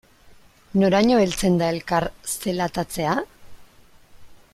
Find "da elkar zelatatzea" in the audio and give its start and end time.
1.61-3.15